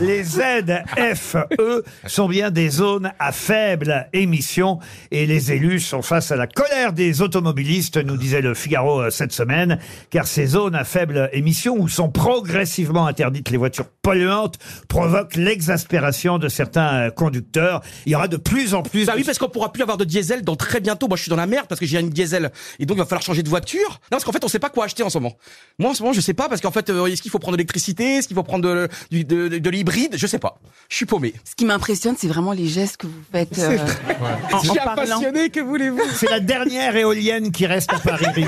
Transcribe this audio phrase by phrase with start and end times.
[0.00, 1.36] Les ZFE
[2.06, 4.78] sont bien des zones à faible émission
[5.10, 9.10] et les élus sont face à la colère des automobilistes, nous disait le Figaro euh,
[9.10, 9.80] cette semaine,
[10.10, 14.54] car ces zones à faible émission où sont progressivement interdites les voitures polluantes
[14.86, 17.80] provoquent l'exaspération de certains euh, conducteurs.
[18.06, 20.04] Il y aura de plus en plus Bah oui, parce qu'on pourra plus avoir de
[20.04, 21.08] diesel dans très bientôt.
[21.08, 22.52] Moi, je suis dans la merde parce que j'ai une diesel.
[22.78, 23.88] Et donc, il va falloir changer de voiture.
[23.88, 25.36] Non, parce qu'en fait, on sait pas quoi acheter en ce moment.
[25.80, 27.56] Moi, en ce moment, je sais pas parce qu'en fait, euh, est-ce qu'il faut prendre
[27.56, 28.18] de l'électricité?
[28.18, 30.16] Est-ce qu'il faut prendre de, du- de, de, de l'hybride?
[30.16, 30.58] Je sais pas.
[30.88, 31.34] Je suis paumé.
[31.44, 33.78] Ce qui m'impressionne, c'est vraiment les gestes que vous faites euh,
[34.52, 35.20] en, en parlant.
[35.20, 36.00] que voulez-vous?
[36.14, 38.26] C'est la dernière éolienne qui reste à Paris.